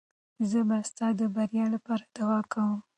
زه 0.49 0.59
به 0.67 0.77
ستا 0.89 1.07
د 1.19 1.21
بریا 1.35 1.65
لپاره 1.75 2.03
دعا 2.15 2.39
کوم. 2.51 2.79